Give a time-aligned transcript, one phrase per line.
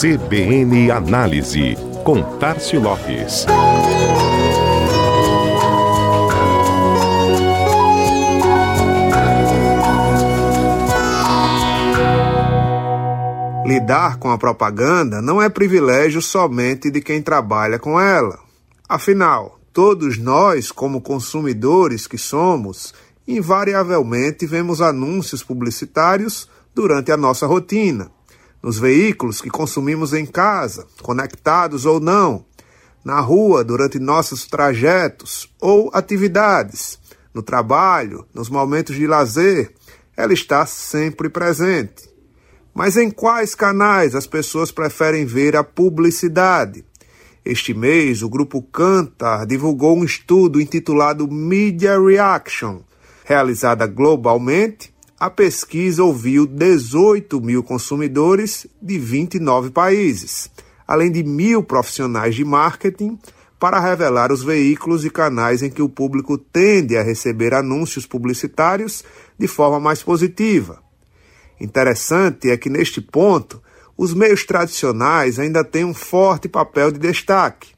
[0.00, 3.44] CBN Análise, com Tarcio Lopes.
[13.66, 18.38] Lidar com a propaganda não é privilégio somente de quem trabalha com ela.
[18.88, 22.94] Afinal, todos nós, como consumidores que somos,
[23.28, 28.10] invariavelmente vemos anúncios publicitários durante a nossa rotina,
[28.62, 32.44] nos veículos que consumimos em casa, conectados ou não,
[33.04, 36.98] na rua durante nossos trajetos ou atividades,
[37.32, 39.72] no trabalho, nos momentos de lazer,
[40.16, 42.10] ela está sempre presente.
[42.74, 46.84] Mas em quais canais as pessoas preferem ver a publicidade?
[47.44, 52.80] Este mês, o grupo Cantar divulgou um estudo intitulado Media Reaction.
[53.24, 60.50] Realizada globalmente, a pesquisa ouviu 18 mil consumidores de 29 países,
[60.88, 63.18] além de mil profissionais de marketing,
[63.58, 69.04] para revelar os veículos e canais em que o público tende a receber anúncios publicitários
[69.38, 70.82] de forma mais positiva.
[71.60, 73.62] Interessante é que, neste ponto,
[73.98, 77.74] os meios tradicionais ainda têm um forte papel de destaque,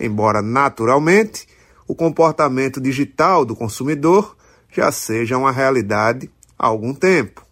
[0.00, 1.46] embora, naturalmente,
[1.86, 4.34] o comportamento digital do consumidor
[4.72, 7.44] já seja uma realidade há algum tempo.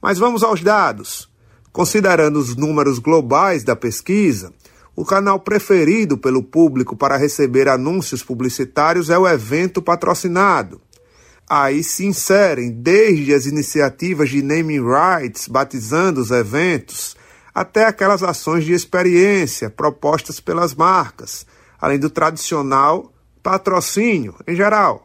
[0.00, 1.28] Mas vamos aos dados.
[1.72, 4.52] Considerando os números globais da pesquisa,
[4.96, 10.80] o canal preferido pelo público para receber anúncios publicitários é o evento patrocinado.
[11.48, 17.16] Aí se inserem desde as iniciativas de naming rights, batizando os eventos,
[17.54, 21.46] até aquelas ações de experiência propostas pelas marcas,
[21.80, 23.12] além do tradicional
[23.42, 25.03] patrocínio em geral.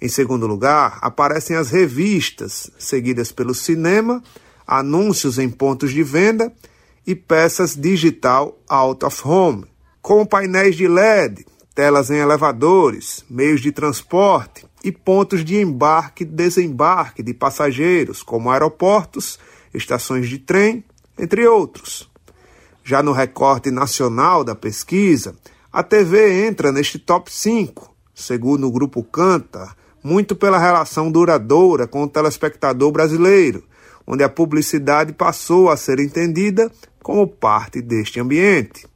[0.00, 4.22] Em segundo lugar, aparecem as revistas, seguidas pelo cinema,
[4.66, 6.52] anúncios em pontos de venda
[7.06, 9.66] e peças digital out of home,
[10.00, 11.44] como painéis de LED,
[11.74, 18.50] telas em elevadores, meios de transporte e pontos de embarque e desembarque de passageiros, como
[18.50, 19.38] aeroportos,
[19.74, 20.82] estações de trem,
[21.18, 22.10] entre outros.
[22.82, 25.34] Já no recorte nacional da pesquisa,
[25.70, 32.02] a TV entra neste top 5, segundo o grupo Canta, muito pela relação duradoura com
[32.02, 33.64] o telespectador brasileiro,
[34.06, 36.70] onde a publicidade passou a ser entendida
[37.02, 38.86] como parte deste ambiente.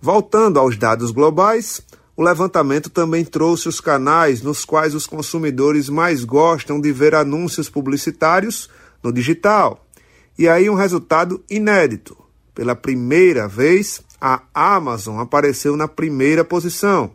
[0.00, 1.80] Voltando aos dados globais,
[2.16, 7.68] o levantamento também trouxe os canais nos quais os consumidores mais gostam de ver anúncios
[7.68, 8.68] publicitários
[9.02, 9.84] no digital.
[10.38, 12.16] E aí um resultado inédito.
[12.54, 17.10] Pela primeira vez, a Amazon apareceu na primeira posição,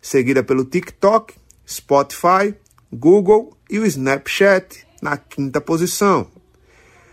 [0.00, 1.34] seguida pelo TikTok
[1.68, 2.54] Spotify,
[2.92, 6.26] Google e o Snapchat na quinta posição.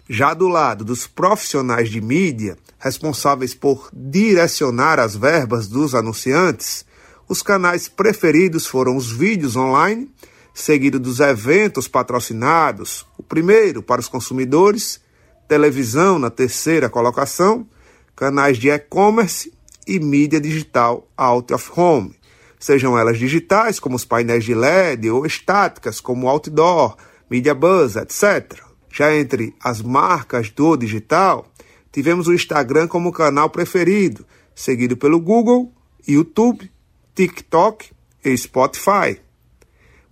[0.09, 6.85] Já do lado dos profissionais de mídia, responsáveis por direcionar as verbas dos anunciantes,
[7.27, 10.11] os canais preferidos foram os vídeos online,
[10.53, 14.99] seguido dos eventos patrocinados, o primeiro para os consumidores,
[15.47, 17.67] televisão na terceira colocação,
[18.15, 19.53] canais de e-commerce
[19.87, 22.18] e mídia digital out of home
[22.59, 26.97] sejam elas digitais, como os painéis de LED, ou estáticas, como outdoor,
[27.29, 28.61] media buzz, etc.
[28.91, 31.49] Já entre as marcas do digital,
[31.91, 35.71] tivemos o Instagram como canal preferido, seguido pelo Google,
[36.05, 36.69] YouTube,
[37.15, 37.91] TikTok
[38.25, 39.19] e Spotify.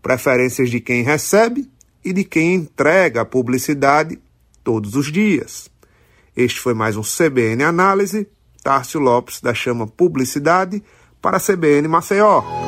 [0.01, 1.69] Preferências de quem recebe
[2.03, 4.17] e de quem entrega a publicidade
[4.63, 5.69] todos os dias.
[6.35, 8.27] Este foi mais um CBN Análise.
[8.63, 10.83] Tárcio Lopes da Chama Publicidade
[11.21, 12.66] para a CBN Maceió.